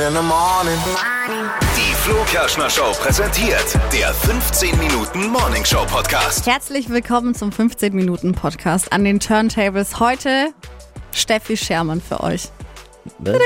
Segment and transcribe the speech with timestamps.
[0.00, 0.78] in the morning.
[1.76, 6.46] Die Flo Kerschner Show präsentiert der 15 Minuten Morning Show Podcast.
[6.46, 10.00] Herzlich willkommen zum 15 Minuten Podcast an den Turntables.
[10.00, 10.54] Heute
[11.12, 12.48] Steffi Schermann für euch.
[13.18, 13.36] Was?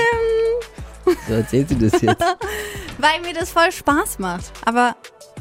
[1.26, 2.22] So erzählt sie das jetzt.
[2.98, 4.52] Weil mir das voll Spaß macht.
[4.64, 4.94] Aber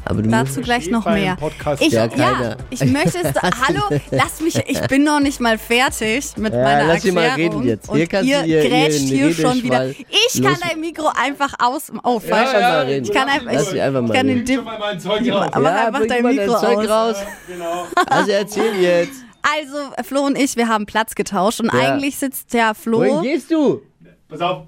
[0.06, 1.36] Aber du dazu gleich noch mehr.
[1.36, 3.34] Podcast Ich, ja ja, ich möchte es.
[3.66, 3.80] Hallo,
[4.10, 4.56] lass mich.
[4.66, 7.60] Ich bin noch nicht mal fertig mit Ja, meiner lass sie mal Erklärung.
[7.62, 7.88] reden jetzt.
[7.88, 9.88] Und Hier kannst ihr ihr- grätscht ihren hier schon wieder.
[9.88, 11.90] Ich kann dein Mikro einfach aus.
[12.02, 12.52] Oh, falsch.
[12.52, 12.90] ja, mal.
[12.90, 13.52] Ich kann einfach.
[13.52, 14.44] Lass sie einfach ich mal kann reden.
[14.44, 14.64] den Dip.
[14.64, 15.48] mal mein Zeug raus.
[15.52, 16.88] Aber mach einfach bring dein mal Mikro Zeug aus.
[16.90, 17.16] raus.
[17.48, 17.84] Genau.
[18.06, 19.24] Also erzähl jetzt.
[19.42, 19.76] Also,
[20.08, 21.78] Flo und ich, wir haben Platz getauscht und Ja.
[21.94, 22.98] eigentlich sitzt der Flo.
[23.00, 23.80] Wohin gehst du?
[24.28, 24.64] Pass auf.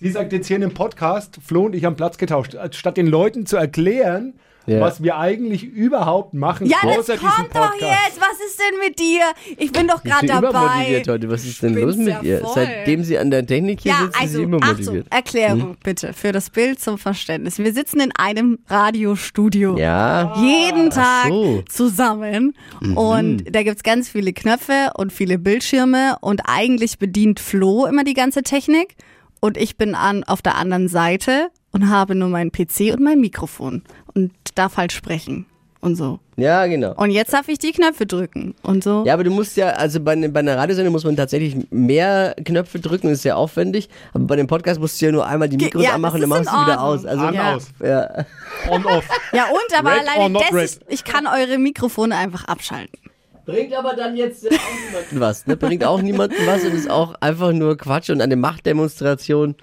[0.00, 2.56] Sie sagt jetzt hier in dem Podcast, Flo und ich haben Platz getauscht.
[2.72, 4.34] Statt den Leuten zu erklären,
[4.66, 4.80] Ja.
[4.80, 8.18] was wir eigentlich überhaupt machen, Ja, das außer diesem kommt doch jetzt.
[8.18, 9.20] Was ist denn mit dir?
[9.58, 10.48] Ich bin doch Ich gerade bin dabei.
[10.48, 11.30] übermotiviert heute.
[11.30, 12.40] Was ist denn los mit ja ihr?
[12.40, 12.52] voll.
[12.54, 15.06] Seitdem sie an der Technik hier Ja, sitzt, ist also, sie immer Achtung, motiviert.
[15.10, 15.76] Erklärung Hm?
[15.84, 17.58] bitte für das Bild zum Verständnis.
[17.58, 19.76] Wir sitzen in einem Radiostudio.
[19.78, 20.34] Ja.
[20.40, 21.62] Jeden Tag so.
[21.68, 22.56] zusammen.
[22.94, 26.16] Und da gibt's ganz viele Knöpfe und viele Bildschirme.
[26.20, 28.96] Und eigentlich bedient Flo immer die ganze Technik.
[29.44, 33.20] Und ich bin an, auf der anderen Seite und habe nur meinen PC und mein
[33.20, 33.82] Mikrofon.
[34.14, 35.44] Und darf halt sprechen.
[35.82, 36.18] Und so.
[36.36, 36.94] Ja, genau.
[36.94, 38.54] Und jetzt darf ich die Knöpfe drücken.
[38.62, 39.04] Und so.
[39.04, 42.34] Ja, aber du musst ja, also bei, ne- bei einer Radiosendung muss man tatsächlich mehr
[42.42, 43.90] Knöpfe drücken, das ist sehr aufwendig.
[44.14, 46.42] Aber bei dem Podcast musst du ja nur einmal die Mikros ja, anmachen, das dann
[46.42, 47.04] machst du wieder aus.
[47.04, 47.54] Also, An, Ja.
[47.56, 47.66] aus.
[47.80, 48.24] ja.
[48.70, 49.04] On, off.
[49.34, 52.98] Ja, und aber Red alleine das ist, ich kann eure Mikrofone einfach abschalten.
[53.44, 55.46] Bringt aber dann jetzt äh, auch niemanden was.
[55.46, 55.56] Ne?
[55.56, 59.54] Bringt auch niemanden was und ist auch einfach nur Quatsch und eine Machtdemonstration,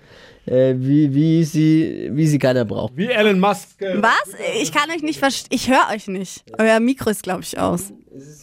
[0.45, 2.95] äh, wie, wie, sie, wie sie keiner braucht.
[2.97, 3.81] Wie Elon Musk.
[3.81, 4.33] äh, Was?
[4.61, 5.49] Ich kann euch nicht verstehen.
[5.51, 6.43] Ich höre euch nicht.
[6.57, 7.93] Euer Mikro ist, glaube ich, aus.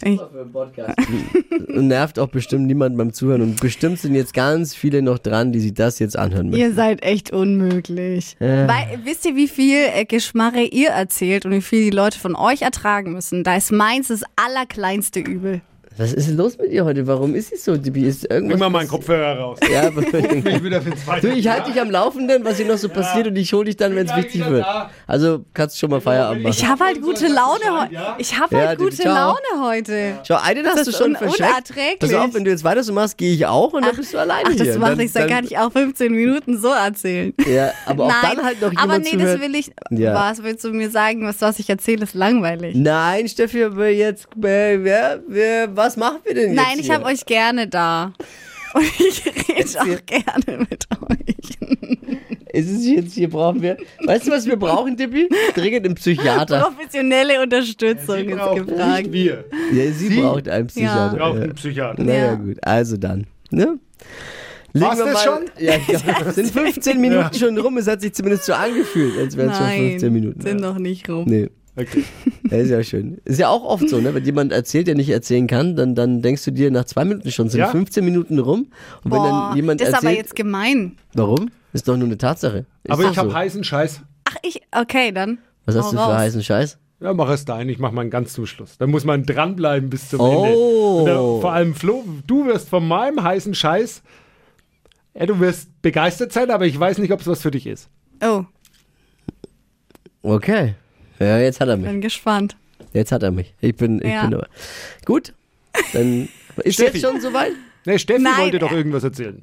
[0.03, 0.97] Ich- für einen Podcast.
[1.69, 3.43] und nervt auch bestimmt niemand beim Zuhören.
[3.43, 6.61] Und bestimmt sind jetzt ganz viele noch dran, die sich das jetzt anhören möchten.
[6.63, 8.37] Ihr seid echt unmöglich.
[8.39, 12.35] Weil, wisst ihr, wie viel äh, Geschmarre ihr erzählt und wie viel die Leute von
[12.35, 13.45] euch ertragen müssen?
[13.45, 15.61] Da ist meins das allerkleinste Übel.
[15.99, 17.07] Was ist denn los mit ihr heute?
[17.07, 17.77] Warum ist sie so?
[17.77, 18.05] Dibi?
[18.07, 19.59] Ist irgendwas Bring mal meinen Kopfhörer raus.
[19.71, 19.89] Ja,
[20.49, 21.21] Ich wieder für zwei.
[21.21, 23.77] du, ich halte dich am Laufenden, was hier noch so passiert und ich hole dich
[23.77, 24.63] dann, wenn es wichtig wird.
[24.63, 24.91] da.
[25.07, 26.53] Also kannst du schon mal Feierabend machen.
[26.57, 27.97] Ich habe halt gute Laune heute.
[28.19, 29.13] Ich habe Ja, halt gute ciao.
[29.13, 30.19] Laune heute.
[30.27, 31.99] Schau, einen hast du schon un- verschreckt.
[31.99, 34.19] Pass auf, wenn du jetzt weiter so machst, gehe ich auch und dann bist du
[34.19, 34.65] alleine Ach, hier.
[34.67, 37.35] das macht Dann- nichts, dann kann ich auch 15 Minuten so erzählen.
[37.47, 39.35] Ja, aber auch Nein, dann halt noch jemand aber nee, zuhört.
[39.35, 39.73] das will ich.
[39.91, 40.15] Ja.
[40.15, 41.27] Was willst du mir sagen?
[41.27, 42.77] Was, was ich erzähle, ist langweilig.
[42.77, 47.05] Nein, Steffi, aber jetzt, äh, wer, wer, was machen wir denn jetzt Nein, ich habe
[47.07, 48.13] euch gerne da.
[48.75, 52.29] Und ich rede auch gerne mit euch.
[52.53, 55.29] Ist es jetzt hier brauchen wir, weißt du, was wir brauchen, Tippi?
[55.55, 56.61] Dringend einen Psychiater.
[56.61, 58.99] Professionelle Unterstützung ist Braucht gefragt.
[59.07, 59.45] Nicht wir.
[59.73, 61.17] Ja, sie, braucht einen Psychiater.
[61.19, 61.33] Ja.
[61.33, 62.03] einen Psychiater.
[62.05, 62.35] Naja, Ja.
[62.35, 63.27] gut, also dann.
[63.51, 63.79] Ne?
[64.75, 65.51] Legen War's das mal- schon?
[65.59, 65.75] Ja,
[66.27, 67.79] es sind 15 Minuten schon rum.
[67.79, 70.41] Es hat sich zumindest so angefühlt, als wären es schon Nein, 15 Minuten.
[70.43, 71.25] sind noch nicht rum.
[71.27, 71.49] Nee.
[71.79, 72.05] Okay.
[72.51, 73.21] Ja, ist ja schön.
[73.27, 74.15] Ist ja auch oft so, ne?
[74.15, 77.31] Wenn jemand erzählt, der nicht erzählen kann, dann, dann denkst du dir nach zwei Minuten
[77.31, 77.69] schon, sind Ja.
[77.69, 78.69] 15 Minuten rum.
[79.05, 80.13] Und wenn Boah, dann jemand das ist erzählt.
[80.13, 80.97] aber jetzt gemein.
[81.13, 81.51] warum?
[81.75, 82.65] Ist doch nur eine Tatsache.
[82.85, 83.35] Ist Aber ich habe so.
[83.35, 84.01] heißen Scheiß.
[84.25, 85.39] Ach, ich, okay, dann.
[85.67, 86.15] Was hast hau du für raus.
[86.17, 86.79] heißen Scheiß?
[87.01, 87.69] Ja, mach es dein.
[87.69, 88.79] Ich mach meinen ganz zum Schluss.
[88.79, 90.99] Da muss man dranbleiben bis zum Oh.
[91.05, 91.11] Ende.
[91.13, 94.03] Da, vor allem Flo, du wirst von meinem heißen Scheiß.
[95.15, 97.91] Ja, du wirst begeistert sein, aber ich weiß nicht, ob es was für dich ist.
[98.25, 98.45] Oh,
[100.23, 100.75] Okay.
[101.19, 101.89] Ja, jetzt hat er mich.
[101.89, 102.57] bin gespannt.
[102.93, 103.55] Jetzt hat er mich.
[103.61, 104.25] Ich bin, ich Ja.
[104.25, 104.49] bin aber.
[105.05, 105.35] Gut.
[105.93, 106.29] Dann
[106.65, 106.99] ist Steffi.
[106.99, 107.53] jetzt schon soweit.
[107.85, 109.43] Ne, Steffi Nein, wollte doch irgendwas erzählen.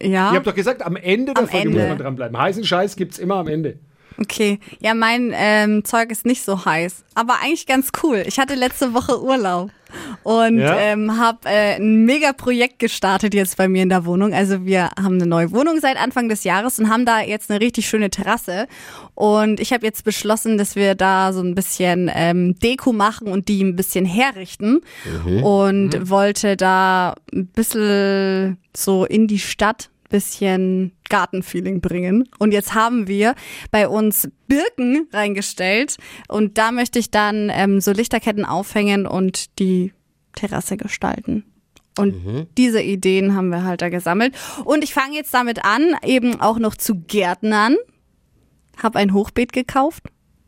[0.00, 1.78] Ja, Ihr habt doch gesagt, am Ende der Am Folge Ende.
[1.80, 2.38] muss man dranbleiben.
[2.38, 3.78] Heißen Scheiß gibt's immer am Ende.
[4.18, 4.58] Okay.
[4.80, 8.22] Ja, mein ähm, Zeug ist nicht so heiß, aber eigentlich ganz cool.
[8.26, 9.70] Ich hatte letzte Woche Urlaub
[10.22, 10.76] und Ja?
[10.76, 14.32] ähm, habe äh, ein Mega-Projekt gestartet jetzt bei mir in der Wohnung.
[14.34, 17.60] Also wir haben eine neue Wohnung seit Anfang des Jahres und haben da jetzt eine
[17.60, 18.66] richtig schöne Terrasse.
[19.14, 23.48] Und ich habe jetzt beschlossen, dass wir da so ein bisschen ähm, Deko machen und
[23.48, 24.80] die ein bisschen herrichten.
[25.42, 32.28] Und wollte da ein bisschen so in die Stadt bisschen Gartenfeeling bringen.
[32.38, 33.34] Und jetzt haben wir
[33.70, 35.96] bei uns Birken reingestellt
[36.28, 39.92] und da möchte ich dann ähm, so Lichterketten aufhängen und die
[40.34, 41.44] Terrasse gestalten.
[41.96, 44.34] Und diese Ideen haben wir halt da gesammelt.
[44.64, 47.76] Und ich fange jetzt damit an, eben auch noch zu Gärtnern.
[48.82, 50.02] Hab ein Hochbeet gekauft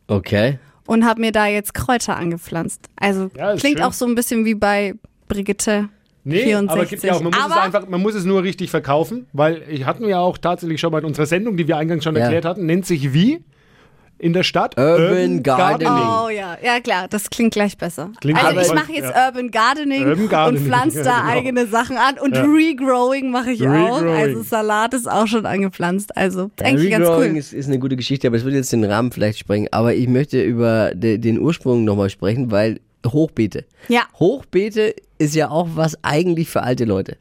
[0.08, 0.58] Okay.
[0.88, 2.86] und habe mir da jetzt Kräuter angepflanzt.
[2.96, 3.86] Also Ja, klingt schön.
[3.86, 4.94] auch so ein bisschen wie bei
[5.28, 5.88] Brigitte
[6.28, 6.70] Nee, 64.
[6.80, 9.26] aber, gibt ja auch, man, muss es Aber- einfach, man muss es nur richtig verkaufen,
[9.32, 12.02] weil ich hatten wir ja auch tatsächlich schon mal in unserer Sendung, die wir eingangs
[12.04, 12.22] schon Ja.
[12.22, 13.42] erklärt hatten, nennt sich wie?
[14.18, 14.78] in der Stadt?
[14.78, 15.92] Urban Gardening.
[15.92, 18.12] Oh ja, ja klar, das klingt gleich besser.
[18.22, 19.26] Klingt also aber- ich mache jetzt ja.
[19.28, 21.32] Urban Gardening, Urban Gardening, und pflanze da ja, genau.
[21.32, 22.42] eigene Sachen an und Ja.
[22.44, 23.72] Regrowing mache ich auch.
[24.00, 24.14] Regrowing.
[24.14, 26.16] Also Salat ist auch schon angepflanzt.
[26.16, 27.36] Also Ja, eigentlich ganz Regrowing cool.
[27.36, 29.68] ist, ist eine gute Geschichte, aber es würde jetzt den Rahmen vielleicht sprengen.
[29.70, 33.64] Aber ich möchte über de, den Ursprung nochmal sprechen, weil Hochbeete.
[33.88, 34.02] Ja.
[34.18, 37.16] Hochbeete ist ja auch was eigentlich für alte Leute.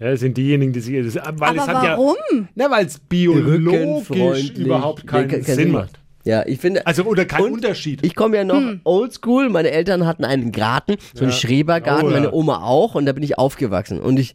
[0.00, 1.04] Ja, das sind diejenigen, die sich.
[1.04, 2.16] Das, weil Aber warum?
[2.32, 6.00] Ja, na, weil es biologisch überhaupt keinen Nee, Sinn macht.
[6.24, 6.86] Ja, ich finde.
[6.86, 8.04] Also, oder kein Unterschied.
[8.04, 8.80] Ich komme ja noch Hm.
[8.84, 9.50] oldschool.
[9.50, 12.16] Meine Eltern hatten einen Garten, so einen Schrebergarten, Oh, ja.
[12.16, 14.00] meine Oma auch, und da bin ich aufgewachsen.
[14.00, 14.34] Und ich,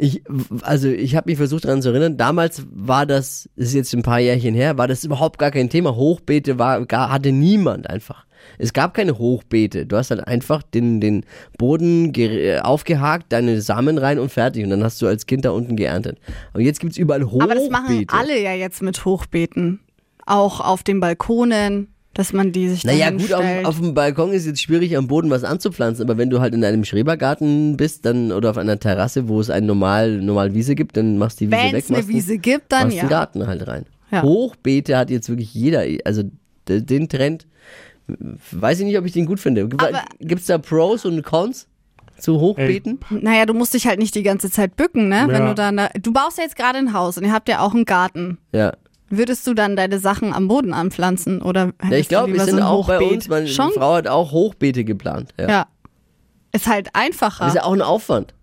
[0.00, 0.22] ich,
[0.62, 2.16] also ich habe mich versucht daran zu erinnern.
[2.16, 5.68] Damals war das, das ist jetzt ein paar Jährchen her, war das überhaupt gar kein
[5.70, 5.94] Thema.
[5.94, 8.24] Hochbeete war, gar, hatte niemand einfach.
[8.58, 9.84] Es gab keine Hochbeete.
[9.84, 11.26] Du hast halt einfach den, den
[11.58, 14.64] Boden ge- aufgehakt, deine Samen rein und fertig.
[14.64, 16.18] Und dann hast du als Kind da unten geerntet.
[16.52, 17.44] Aber jetzt gibt's überall Hochbeete.
[17.44, 19.80] Aber das machen alle ja jetzt mit Hochbeeten.
[20.24, 24.46] Auch auf den Balkonen, dass man die sich Naja, gut, auf, auf dem Balkon ist
[24.46, 28.32] jetzt schwierig, am Boden was anzupflanzen, aber wenn du halt in einem Schrebergarten bist dann
[28.32, 31.52] oder auf einer Terrasse, wo es eine normal, normal Wiese gibt, dann machst du die
[31.52, 33.04] Wiese Wenn weg, es eine machst, Wiese gibt, dann machst ja.
[33.04, 33.86] den Garten halt rein.
[34.10, 34.22] Ja.
[34.22, 36.24] Hochbeete hat jetzt wirklich jeder, also
[36.68, 37.46] den Trend,
[38.50, 39.68] weiß ich nicht, ob ich den gut finde.
[40.18, 41.68] Gibt es da Pros und Cons
[42.18, 42.98] zu Hochbeeten?
[43.10, 45.24] Naja, du musst dich halt nicht die ganze Zeit bücken, ne?
[45.28, 45.48] Wenn Ja.
[45.48, 47.72] du dann, da, du baust ja jetzt gerade ein Haus und ihr habt ja auch
[47.72, 48.38] einen Garten.
[48.52, 48.72] Ja.
[49.10, 52.56] Würdest du dann deine Sachen am Boden anpflanzen oder ja, ich glaube, wir sind so
[52.58, 53.12] ein auch bei Hochbeet?
[53.12, 53.72] uns, meine Schon?
[53.72, 55.34] Frau hat auch Hochbeete geplant.
[55.38, 55.48] Ja.
[55.48, 55.66] Ja.
[56.52, 57.44] Ist halt einfacher.
[57.44, 58.34] Das ist ja auch ein Aufwand.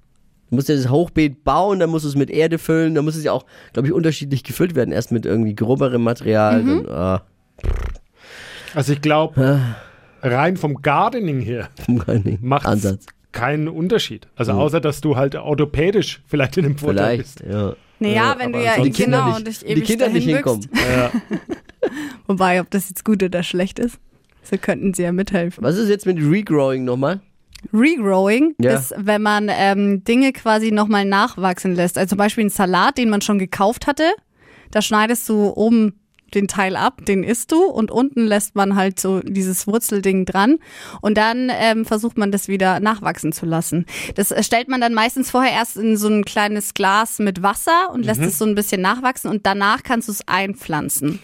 [0.50, 3.16] Du musst ja das Hochbeet bauen, dann musst du es mit Erde füllen, dann muss
[3.16, 4.92] es ja auch, glaube ich, unterschiedlich gefüllt werden.
[4.94, 6.64] Erst mit irgendwie groberem Material.
[6.64, 6.84] Mhm.
[6.86, 7.22] Dann, ah,
[8.74, 9.60] Also, ich glaube,
[10.22, 11.70] rein vom Gardening her
[12.42, 12.98] macht es
[13.34, 14.28] keinen Unterschied.
[14.36, 17.54] Also, außer dass du halt orthopädisch vielleicht in dem Vorteil Vielleicht, bist.
[17.54, 17.74] ja.
[18.00, 20.68] Naja, Ja, wenn du ja Die Kinder genau nicht, die Kinder nicht hinkommen.
[20.74, 21.12] Ja.
[22.28, 23.98] Wobei, ob das jetzt gut oder schlecht ist,
[24.44, 25.64] so könnten sie ja mithelfen.
[25.64, 27.22] Was ist jetzt mit Regrowing nochmal?
[27.74, 28.76] Regrowing Ja.
[28.78, 31.98] ist, wenn man ähm, Dinge quasi nochmal nachwachsen lässt.
[31.98, 34.04] Also zum Beispiel einen Salat, den man schon gekauft hatte,
[34.72, 36.00] da schneidest du oben
[36.34, 40.58] den Teil ab, den isst du und unten lässt man halt so dieses Wurzelding dran
[41.02, 43.86] und dann ähm, versucht man das wieder nachwachsen zu lassen.
[44.16, 47.92] Das äh, stellt man dann meistens vorher erst in so ein kleines Glas mit Wasser
[47.94, 51.20] und lässt es so ein bisschen nachwachsen und danach kannst du es einpflanzen.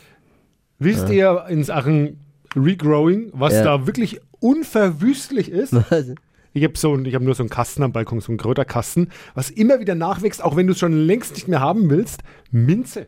[0.79, 2.19] Wisst ihr in Sachen
[2.55, 3.63] Regrowing, was Ja.
[3.63, 5.73] da wirklich unverwüstlich ist?
[6.55, 9.49] Ich habe so, ich hab nur so einen Kasten am Balkon, so einen Kräuterkasten, was
[9.49, 12.21] immer wieder nachwächst, auch wenn du es schon längst nicht mehr haben willst.
[12.51, 13.07] Minze.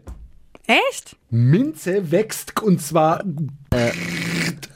[0.68, 1.16] Echt?
[1.30, 3.24] Minze wächst und zwar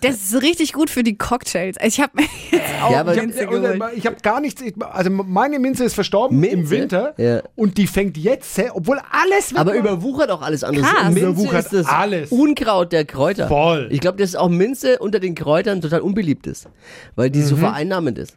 [0.01, 1.77] Das ist richtig gut für die Cocktails.
[1.77, 3.81] Also ich habe mir jetzt auch Ja, aber- Minze Und, geholt.
[3.81, 4.61] äh, Ich habe gar nichts.
[4.61, 6.71] ich- Also meine Minze ist verstorben im Minze?
[6.71, 7.41] Winter Ja.
[7.55, 10.85] und die fängt jetzt, obwohl alles Aber überwuchert auch alles andere.
[10.85, 11.13] Krass.
[11.13, 12.31] Minze Überwuchert ist das alles.
[12.31, 13.47] Unkraut der Kräuter.
[13.47, 13.87] Voll.
[13.91, 16.67] Ich glaube, dass auch Minze unter den Kräutern total unbeliebt ist,
[17.15, 17.59] weil die so Mhm.
[17.61, 18.35] vereinnahmend ist.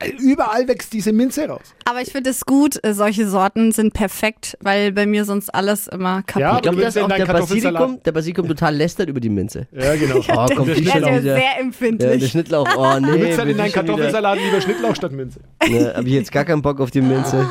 [0.00, 1.74] Äh, überall wächst diese Minze raus.
[1.84, 5.86] Aber ich finde es gut, äh, solche Sorten sind perfekt, weil bei mir sonst alles
[5.88, 9.28] immer kaputt Ja, Ich glaube, willst auch der Basilikum, der Basilikum total lästert über die
[9.28, 9.66] Minze.
[9.72, 10.16] Ja, genau.
[10.28, 12.30] Oh, kommt die Der schon ist ja sehr Ja, der empfindlich.
[12.30, 13.06] Schnittlauch, oh nee.
[13.06, 15.40] Du willst halt in deinen wieder- Kartoffelsalat lieber Schnittlauch statt Minze.
[15.68, 17.48] Ne, hab ich jetzt gar keinen Bock auf die Minze.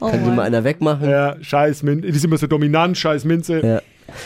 [0.00, 1.08] Oh Kann die mal einer wegmachen?
[1.08, 2.06] Ja, scheiß Minze.
[2.08, 3.60] Die sind immer so dominant, scheiß Minze.
[3.64, 3.82] Ja.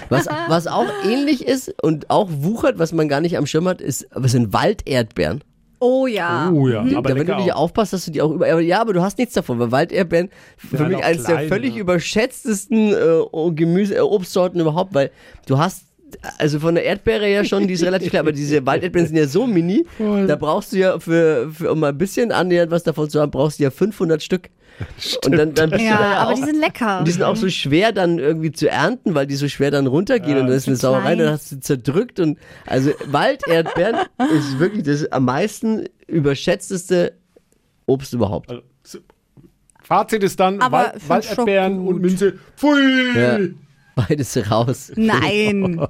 [0.08, 3.80] Was, was auch ähnlich ist und auch wuchert, was man gar nicht am Schirm hat,
[3.80, 5.42] ist, was sind Walderdbeeren.
[5.80, 6.50] Oh ja.
[6.52, 7.62] Oh ja, aber da, wenn du nicht auch.
[7.62, 8.48] aufpasst, dass du die auch über.
[8.50, 11.48] aber Ja, aber du hast nichts davon, weil Walderdbeeren für Ja, mich eines der klein,
[11.48, 11.80] völlig ja.
[11.80, 15.10] überschätztesten äh, Gemüse, äh, Obstsorten überhaupt, weil
[15.46, 15.87] du hast.
[16.38, 19.26] Also von der Erdbeere ja schon, die ist relativ klein, aber diese Walderdbeeren sind ja
[19.26, 23.08] so mini, da brauchst du ja für, für um mal ein bisschen annähernd was davon
[23.10, 24.48] zu haben, brauchst du ja 500 Stück.
[25.24, 27.00] Und dann, dann bist du da Ja, ja aber auch, die sind lecker.
[27.00, 29.86] und die sind auch so schwer dann irgendwie zu ernten, weil die so schwer dann
[29.88, 33.96] runtergehen Ja, und dann ist eine Sauerei, dann hast du zerdrückt und also Walderdbeeren
[34.36, 37.14] ist wirklich das am meisten überschätzteste
[37.86, 38.50] Obst überhaupt.
[38.50, 38.98] Also, so-
[39.82, 42.34] Fazit ist dann find's Walderdbeeren und Minze.
[42.56, 43.16] Pfui!
[43.16, 43.38] Ja.
[44.08, 44.92] Beides raus.
[44.96, 45.80] Nein.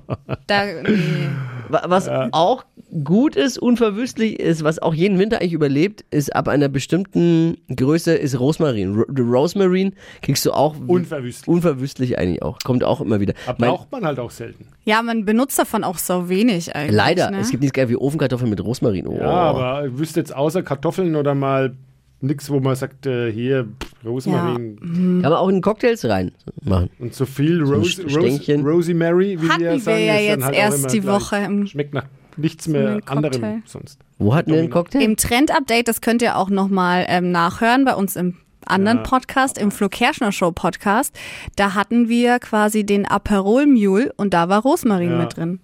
[0.47, 1.29] Da, nee.
[1.69, 2.65] Wa- Was auch
[3.05, 8.15] gut ist, unverwüstlich ist, was auch jeden Winter eigentlich überlebt, ist ab einer bestimmten Größe
[8.15, 8.95] ist Rosmarin.
[8.97, 9.05] Ro
[9.38, 11.47] Rosmarin kriegst du auch Unverwüstlich.
[11.49, 12.59] unverwüstlich eigentlich auch.
[12.65, 13.35] Kommt auch immer wieder.
[13.47, 14.67] Aber Mein- braucht man halt auch selten.
[14.87, 16.97] Ja, man benutzt davon auch so wenig eigentlich.
[16.97, 17.41] leider, Ne?
[17.41, 19.07] es gibt nichts geil wie Ofenkartoffeln mit Rosmarin.
[19.07, 19.19] Oh.
[19.19, 21.77] Ja, aber ich wüsste jetzt außer Kartoffeln oder mal
[22.21, 23.69] nichts, wo man sagt, äh, hier
[24.05, 26.33] Rosmarin Kann man auch in Cocktails rein
[26.63, 26.91] machen.
[26.99, 28.61] und so viel Rose, Stängchen.
[28.63, 30.79] Rose, Rosemary, wie Hatten die ja wir sagen, ja ist dann jetzt halt auch erst
[30.79, 31.15] immer die gleich.
[31.15, 32.05] Woche im- Schmeckt nach
[32.37, 33.99] nichts So mehr anderem sonst.
[34.19, 34.71] Wo hatten wir den.
[34.71, 35.01] Cocktail?
[35.03, 39.03] Im Trend-Update, das könnt ihr auch nochmal ähm, nachhören bei uns im anderen Ja.
[39.05, 41.15] Podcast, im Flo Kerschner Show Podcast.
[41.57, 45.19] Da hatten wir quasi den Aperol Mule und da war Rosmarin Ja.
[45.19, 45.61] mit drin.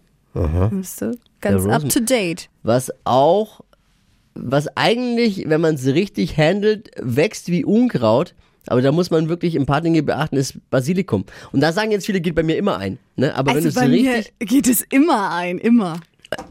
[0.70, 2.48] Bist du ganz up to date.
[2.64, 3.60] Was auch,
[4.34, 8.34] was eigentlich, wenn man es richtig handelt, wächst wie Unkraut.
[8.66, 11.24] Aber da muss man wirklich ein paar Dinge beachten, ist Basilikum.
[11.52, 12.98] Und da sagen jetzt viele, geht bei mir immer ein.
[13.16, 13.34] Ne?
[13.34, 16.00] Aber wenn Also du es bei mir richtig, geht es immer ein, immer.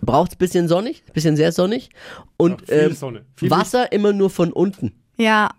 [0.01, 1.89] braucht es bisschen sonnig, bisschen sehr sonnig.
[2.37, 4.93] Und Ja, viel ähm, Sonne, viel Wasser immer nur von unten.
[5.17, 5.49] Ja.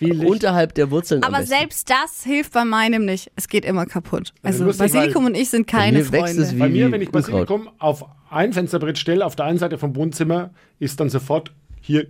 [0.00, 3.30] Unterhalb der Wurzeln aber selbst das hilft bei meinem nicht.
[3.36, 4.32] Es geht immer kaputt.
[4.42, 6.42] Also lustig, Basilikum und ich sind keine wächst Freunde.
[6.42, 7.46] es wie- Bei mir, wenn ich Unkraut.
[7.46, 12.06] Basilikum auf ein Fensterbrett stelle, auf der einen Seite vom Wohnzimmer, ist dann sofort hier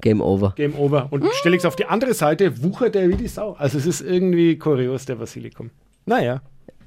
[0.00, 0.54] Game over.
[0.56, 1.08] Game Over.
[1.10, 3.52] Und stelle ich es auf die andere Seite, wuchert der wie die Sau.
[3.52, 5.70] Also es ist irgendwie kurios, der Basilikum.
[6.06, 6.42] Naja.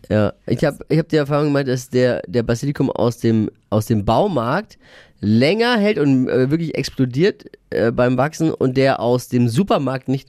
[0.09, 3.85] Ja, ich habe ich hab die Erfahrung gemacht, dass der, der Basilikum aus dem, aus
[3.85, 4.77] dem Baumarkt
[5.21, 10.27] länger hält und äh, wirklich explodiert äh, beim Wachsen und der aus dem Supermarkt nicht.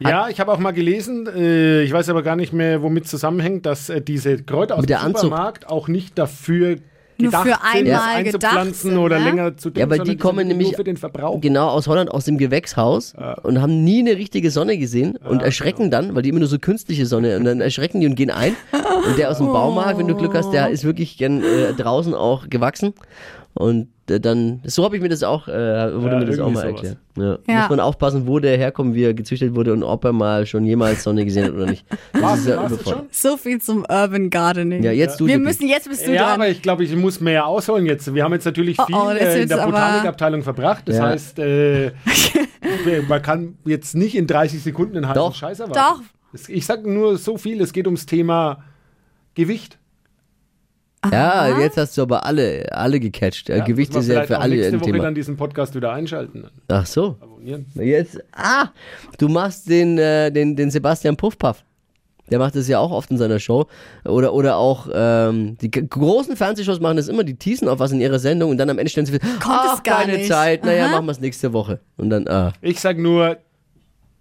[0.00, 3.64] Ja, ich habe auch mal gelesen, äh, ich weiß aber gar nicht mehr, womit zusammenhängt,
[3.64, 4.98] dass äh, diese Kräuter aus dem.
[4.98, 6.76] Supermarkt auch nicht dafür
[7.18, 9.24] Nur gedacht für sind, das einmal gedacht einzupflanzen sind, oder ne?
[9.24, 11.40] länger zu düngen, Ja, aber die kommen sind nämlich nur für den Verbrauch.
[11.40, 15.90] genau aus Holland, aus dem Gewächshaus und haben nie eine richtige Sonne gesehen und erschrecken
[15.90, 18.54] dann, weil die immer nur so künstliche Sonne und dann erschrecken die und gehen ein.
[19.06, 22.14] Und der aus dem Baumarkt, wenn du Glück hast, der ist wirklich gern äh, draußen
[22.14, 22.94] auch gewachsen.
[23.54, 26.60] Und dann, so habe ich mir das auch, äh, wurde Ja, mir das auch mal
[26.60, 26.64] sowas.
[26.82, 26.96] erklärt.
[27.16, 27.38] Ja.
[27.48, 27.60] Ja.
[27.60, 30.64] Muss man aufpassen, wo der herkommt, wie er gezüchtet wurde und ob er mal schon
[30.66, 31.86] jemals Sonne gesehen hat oder nicht.
[32.12, 33.04] Das ist ja überfordert.
[33.14, 34.82] So viel zum Urban Gardening.
[34.82, 35.46] Ja, jetzt du Wir Dippi.
[35.46, 36.32] müssen, jetzt bist du Ja, dran.
[36.34, 38.12] aber ich glaube, ich muss mehr ausholen jetzt.
[38.14, 40.82] Wir haben jetzt natürlich Oh, viel oh, das äh, in der Botanikabteilung verbracht.
[40.88, 41.06] Das Ja.
[41.06, 41.92] heißt, äh,
[43.08, 45.34] man kann jetzt nicht in 30 Sekunden einen heißen Doch.
[45.34, 46.02] Scheiß erwarten.
[46.32, 46.48] Doch.
[46.48, 48.64] Ich sage nur so viel, es geht ums Thema
[49.34, 49.78] Gewicht.
[51.10, 53.48] Ja, jetzt hast du aber alle, alle gecatcht.
[53.48, 55.04] Ja, Gewicht ist ja für alle nächste ein Woche Thema.
[55.04, 56.46] dann diesen Podcast wieder einschalten.
[56.68, 57.16] Ach so.
[57.20, 57.66] Abonnieren.
[57.74, 58.68] Jetzt, ah,
[59.18, 61.62] du machst den, äh, den, den Sebastian Puffpaff.
[62.30, 63.66] Der macht das ja auch oft in seiner Show.
[64.06, 68.00] Oder, oder auch, ähm, die großen Fernsehshows machen das immer, die teasen auf was in
[68.00, 70.28] ihrer Sendung und dann am Ende stellen sie fest, Kommt ach, gar keine nicht.
[70.28, 70.92] Zeit, naja, Aha.
[70.92, 71.80] machen wir es nächste Woche.
[71.98, 72.54] Und dann, ah.
[72.62, 73.36] Ich sage nur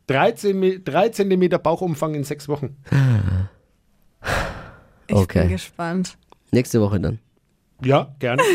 [0.08, 2.76] 13, Me- 3 cm Bauchumfang in sechs Wochen.
[5.08, 5.42] Ich Okay.
[5.42, 6.18] bin gespannt.
[6.54, 7.20] Nächste Woche dann.
[7.84, 8.42] Ja, gerne.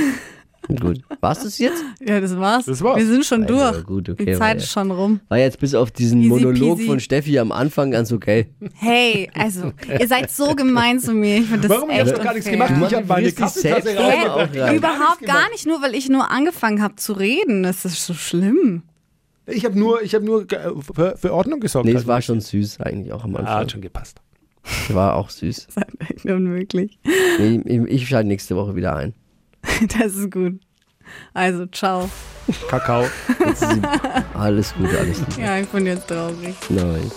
[0.81, 1.01] Gut.
[1.21, 1.83] War's das jetzt?
[2.07, 2.67] Ja, das war's.
[2.67, 2.99] Das war's.
[2.99, 3.87] Wir sind schon Also, durch.
[3.87, 5.21] gut, okay, Die Zeit ja- ist schon rum.
[5.29, 6.87] War jetzt bis auf diesen Easy Monolog peasy.
[6.89, 8.49] von Steffi am Anfang ganz okay.
[8.75, 11.39] Hey, also, ihr seid so gemein zu mir.
[11.39, 11.89] Ich finde das Warum?
[11.89, 12.73] Ich echt habe doch gar nichts gemacht.
[12.87, 14.77] Ich habe meine Kaffeetasse rein.
[14.77, 17.63] Überhaupt gar nicht, nur weil ich nur angefangen habe zu reden.
[17.63, 18.83] Das ist so schlimm.
[19.47, 20.59] Ich habe nur, ich hab nur ge-
[20.95, 21.87] für, für Ordnung gesorgt.
[21.87, 23.55] Nee, es war schon süß eigentlich auch am Ah, Anfang.
[23.61, 24.21] hat schon gepasst.
[24.91, 25.67] War auch süß.
[25.75, 26.99] Das ist echt unmöglich.
[27.39, 29.15] Nee, ich, ich schalte nächste Woche wieder ein.
[29.99, 30.61] Das ist gut.
[31.35, 32.09] Also, ciao.
[32.69, 33.07] Kakao.
[33.47, 33.81] Jetzt ist
[34.35, 35.39] alles gut, alles gut.
[35.39, 36.55] Ja, ich bin jetzt traurig.
[36.69, 37.11] Nein.